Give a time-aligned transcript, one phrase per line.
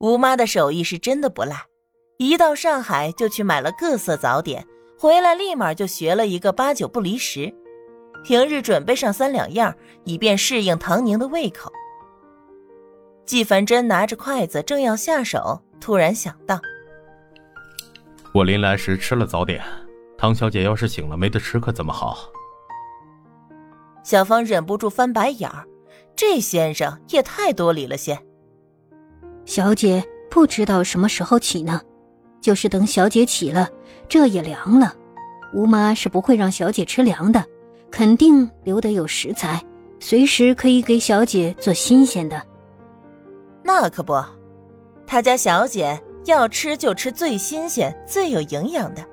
[0.00, 1.66] 吴妈的手艺是真的不赖，
[2.16, 4.66] 一到上海就去买了各色早点，
[4.98, 7.54] 回来立马就学了一个八九不离十。
[8.24, 9.74] 平日准备上三两样，
[10.04, 11.70] 以便适应唐宁的胃口。
[13.26, 16.58] 纪凡真拿着筷子正要下手，突然想到：
[18.32, 19.62] 我临来时吃了早点，
[20.16, 22.16] 唐小姐要是醒了没得吃可怎么好？
[24.02, 25.66] 小芳忍不住翻白眼儿，
[26.16, 28.18] 这先生也太多礼了些。
[29.44, 31.80] 小姐不知道什么时候起呢，
[32.40, 33.68] 就是等小姐起了，
[34.08, 34.94] 这也凉了。
[35.52, 37.44] 吴妈是不会让小姐吃凉的，
[37.90, 39.60] 肯定留得有食材，
[39.98, 42.40] 随时可以给小姐做新鲜的。
[43.64, 44.14] 那可不，
[45.06, 49.04] 他家小姐要吃就吃最新鲜、最有营养的。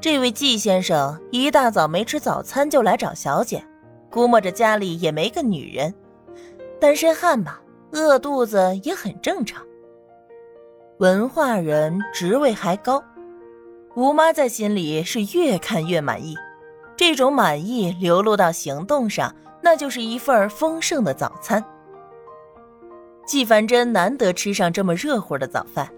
[0.00, 3.64] 这位季先生一大早没吃早餐就来找小姐，
[4.10, 5.94] 估摸着家里也没个女人，
[6.80, 7.58] 单身汉嘛。
[7.94, 9.64] 饿肚子也很正常。
[10.98, 13.02] 文化人，职位还高，
[13.94, 16.36] 吴妈在心里是越看越满意。
[16.96, 21.64] 这种满意流露到行动上，那就是一份丰盛的早餐。
[23.24, 25.88] 纪凡真难得吃上这么热乎的早饭，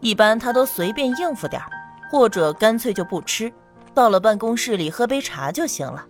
[0.00, 1.60] 一般他都随便应付点
[2.10, 3.50] 或者干脆就不吃，
[3.94, 6.06] 到了办公室里喝杯茶就行了。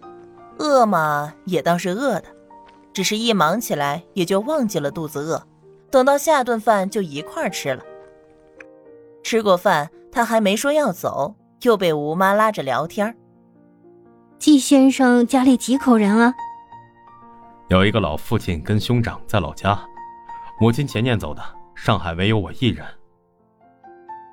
[0.59, 2.25] 饿嘛，也当是饿的。
[2.99, 5.41] 只是一忙起来，也就忘记了肚子饿。
[5.89, 7.81] 等到下顿饭就一块吃了。
[9.23, 11.33] 吃过饭，他还没说要走，
[11.63, 13.17] 又被吴妈拉着聊天。
[14.41, 16.35] 季先生家里几口人啊？
[17.69, 19.81] 有一个老父亲跟兄长在老家，
[20.59, 21.41] 母亲前年走的，
[21.77, 22.85] 上海唯有我一人。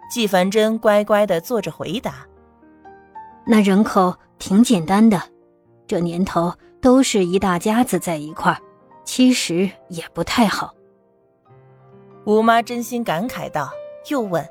[0.09, 2.25] 季凡真乖乖的坐着回答
[3.45, 5.21] ：“那人口挺简单的，
[5.86, 6.52] 这年头。”
[6.86, 8.61] 都是一大家子在一块儿，
[9.03, 10.72] 其实也不太好。
[12.25, 13.72] 吴妈真心感慨道，
[14.11, 14.47] 又问：“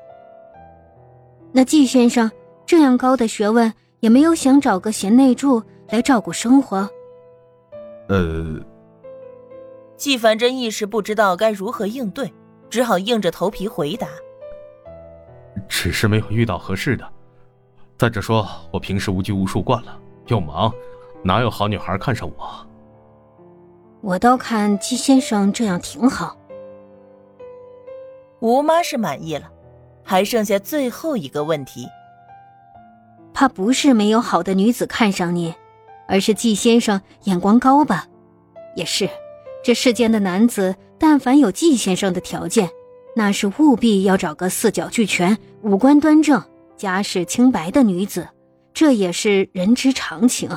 [1.53, 2.29] 那季先生
[2.65, 6.89] 这样高的学问，也没有想找个贤内助来照顾生活？”
[8.09, 8.59] 呃，
[9.95, 12.33] 季凡真一时不知道该如何应对，
[12.69, 14.09] 只好硬着头皮回答
[15.69, 17.09] ：“只是没有遇到合适的。
[17.97, 20.69] 再者说，我平时无拘无束惯了，又忙。”
[21.25, 22.67] 哪有好女孩看上我？
[24.01, 26.37] 我倒看季先生这样挺好。
[28.41, 29.49] 吴妈是满意了，
[30.03, 31.87] 还剩下最后一个问题。
[33.33, 35.51] 怕不是没有好的女子看上你，
[36.07, 38.05] 而是季先生眼光高吧？
[38.75, 39.09] 也是，
[39.63, 42.69] 这世间的男子，但凡有季先生的条件，
[43.15, 46.39] 那是务必要找个四角俱全、五官端正、
[46.77, 48.27] 家世清白的女子，
[48.75, 50.47] 这也是人之常情。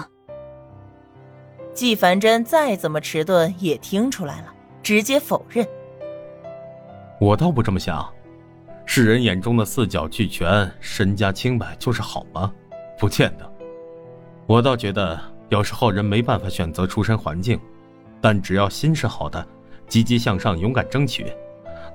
[1.78, 4.52] 纪凡真再怎么迟钝，也听出来了，
[4.82, 5.64] 直接否认。
[7.20, 8.12] 我倒不这么想，
[8.84, 12.52] 世人眼中的四角俱全、身家清白就是好吗？
[12.98, 13.48] 不见得。
[14.44, 15.16] 我倒觉得，
[15.50, 17.56] 有时候人没办法选择出身环境，
[18.20, 19.46] 但只要心是好的，
[19.86, 21.32] 积极向上、勇敢争取，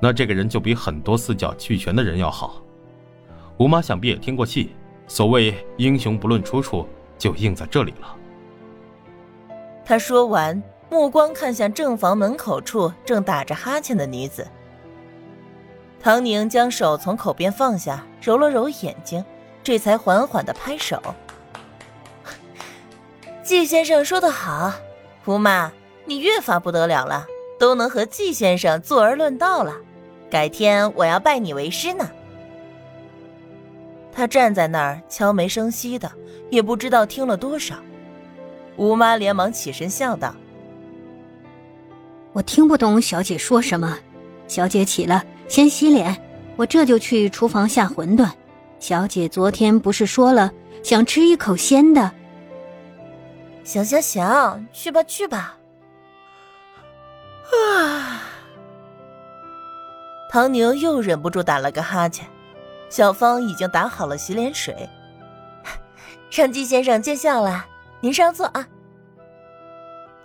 [0.02, 2.64] 那这个人就比很多四角俱全的人要好。
[3.58, 4.70] 吴妈想必也听过戏，
[5.10, 8.16] 所谓英雄不论出处，就应在这里了。
[9.86, 14.48] 他说完，目光看向正房门口处正打着哈欠的女子。
[16.00, 19.24] 唐宁将手从口边放下，揉了揉眼睛，
[19.64, 21.02] 这才缓缓的拍手
[23.44, 24.74] ：“季先生说的好，
[25.26, 25.72] 吴妈，
[26.06, 27.26] 你越发不得了了，
[27.58, 29.76] 都能和季先生坐而论道了。
[30.30, 32.10] 改天我要拜你为师呢。”
[34.12, 36.12] 他站在那儿悄没声息的，
[36.50, 37.76] 也不知道听了多少。
[38.75, 40.35] 吴妈连忙起身笑道
[42.34, 43.97] ：“我听不懂小姐说什么，
[44.47, 46.19] 小姐起了，先洗脸，
[46.56, 48.29] 我这就去厨房下馄饨。
[48.79, 50.51] 小姐昨天不是说了
[50.84, 52.11] 想吃一口鲜的？
[53.63, 55.57] 行行行，去吧去吧。”
[57.78, 58.22] 啊！
[60.31, 62.28] 唐宁又忍不住打了个哈欠。
[62.90, 64.87] 小芳已经打好了洗脸水，
[66.31, 67.66] 让季先生见笑了。
[68.03, 68.67] 您上座啊。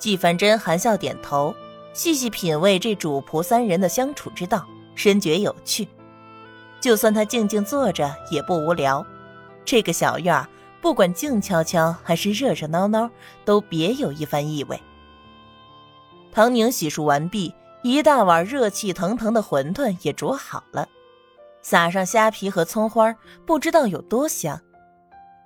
[0.00, 1.54] 纪凡真含笑点头，
[1.92, 4.66] 细细品味这主仆三人的相处之道，
[4.96, 5.86] 深觉有趣。
[6.80, 9.06] 就算他静静坐着也不无聊。
[9.64, 10.48] 这个小院儿，
[10.80, 13.08] 不管静悄悄还是热热闹闹，
[13.44, 14.80] 都别有一番意味。
[16.32, 20.88] 唐宁洗漱完毕，一大碗热气腾腾的馄饨也煮好了，
[21.62, 23.14] 撒上虾皮和葱花，
[23.46, 24.60] 不知道有多香。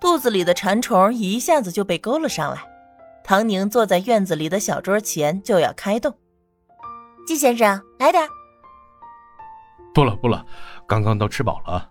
[0.03, 2.61] 肚子里的馋虫一下子就被勾了上来。
[3.23, 6.13] 唐宁坐在院子里的小桌前，就要开动。
[7.25, 8.27] 季先生，来点
[9.95, 10.45] 不了不了，
[10.89, 11.89] 刚刚都吃饱了。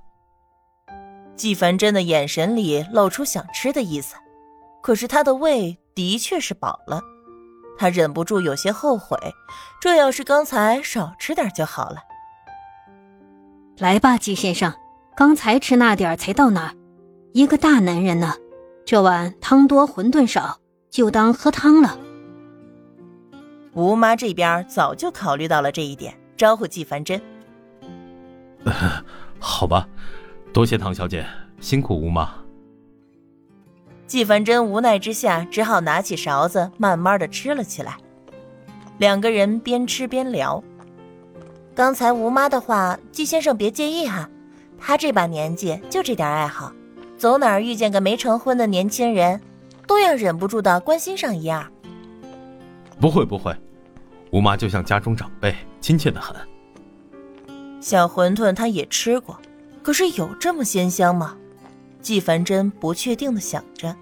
[1.38, 4.18] 季凡真的眼神里露出想吃的意思，
[4.84, 7.00] 可是他的胃的确是饱了，
[7.78, 9.18] 他忍不住有些后悔，
[9.80, 12.00] 这要是刚才少吃点就好了。
[13.78, 14.74] 来吧，季先生，
[15.16, 16.76] 刚才吃那点才到哪儿？
[17.34, 18.36] 一个大男人呢，
[18.86, 21.98] 这碗汤多馄饨少，就当喝汤了。
[23.74, 27.22] 吴妈这边早就考虑到了这一点，招呼季凡真。
[29.40, 29.88] 好吧，
[30.52, 31.26] 多谢唐小姐，
[31.62, 32.30] 辛苦吴妈。
[34.06, 37.96] 季凡真无奈之下，只好拿起勺子，慢慢的吃了起来。
[38.98, 40.62] 两个人边吃边聊。
[41.74, 44.30] 刚才吴妈的话，季先生别介意哈，
[44.78, 46.74] 他这把年纪就这点爱好，
[47.22, 49.40] 走哪儿遇见个没成婚的年轻人，
[49.86, 51.64] 都要忍不住的关心上一二。
[53.00, 53.56] 不会不会，
[54.32, 56.36] 吴妈就像家中长辈，亲切的很。
[57.80, 59.40] 小馄饨她也吃过，
[59.84, 61.38] 可是有这么鲜香吗？
[62.02, 63.96] 季凡真不确定的想着。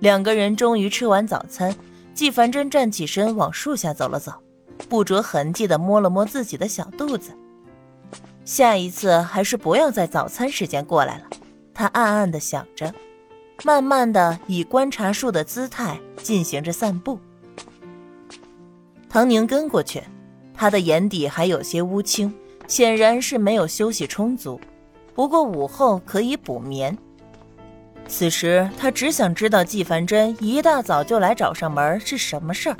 [0.00, 1.74] 两个人终于吃完早餐，
[2.12, 4.30] 季凡真站起身往树下走了走。
[4.90, 7.30] 不着痕迹的摸了摸自己的小肚子，
[8.44, 11.24] 下一次还是不要在早餐时间过来了。
[11.74, 12.94] 他暗暗的想着，
[13.64, 17.18] 慢慢的以观察树的姿态进行着散步。
[19.08, 20.02] 唐宁跟过去，
[20.54, 22.32] 他的眼底还有些乌青，
[22.66, 24.60] 显然是没有休息充足。
[25.14, 26.96] 不过午后可以补眠。
[28.06, 32.76] 此时他只想知道季凡真一大早就来找上门是什么事儿。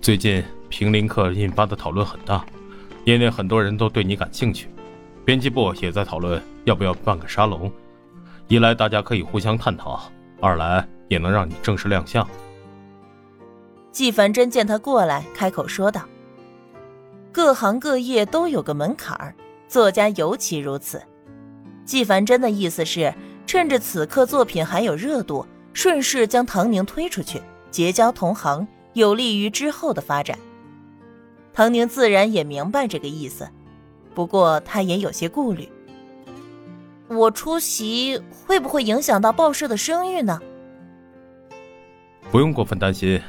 [0.00, 2.44] 最近平林课引发的讨论很大，
[3.04, 4.68] 业内很多人都对你感兴趣，
[5.24, 7.70] 编辑部也在讨论要不要办个沙龙，
[8.48, 10.10] 一来大家可以互相探讨，
[10.40, 12.26] 二来也能让你正式亮相。
[13.92, 16.02] 纪凡真见他过来，开口说道
[17.30, 19.34] ：“各行各业都有个门槛儿，
[19.68, 21.00] 作家尤其如此。”
[21.84, 23.14] 纪凡真的意思是，
[23.46, 27.40] 趁着此刻作品还有热度，顺势将唐宁推出去，
[27.70, 28.66] 结交同行。
[28.94, 30.38] 有利于之后的发展。
[31.54, 33.48] 唐宁自然也明白这个意思，
[34.14, 35.68] 不过他也有些顾虑：
[37.08, 40.40] 我出席会不会影响到报社的声誉呢？
[42.30, 43.20] 不用过分担心，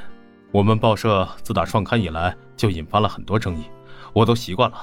[0.51, 3.63] 我们报社自打创刊以来就引发了很多争议，
[4.13, 4.77] 我都习惯了。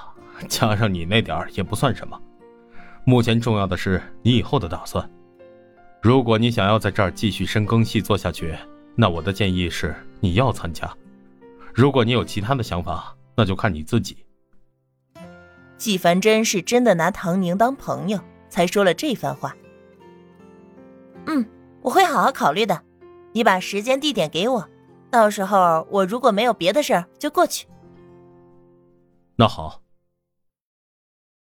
[0.48, 2.18] 加上你那点儿也不算什么。
[3.04, 5.08] 目前重要的是你以后的打算。
[6.02, 8.54] 如果你想要在这儿继续深耕细作下去，
[8.94, 9.94] 那我的建议是。
[10.22, 10.86] 你要参加，
[11.72, 14.18] 如果你有其他的想法，那就看你自己。
[15.80, 19.56] 季凡真是真的拿唐宁当朋友，才说了这番话。
[21.24, 21.42] 嗯，
[21.80, 22.82] 我会好好考虑的。
[23.32, 24.68] 你把时间地点给我，
[25.10, 27.66] 到时候我如果没有别的事儿，就过去。
[29.36, 29.80] 那好。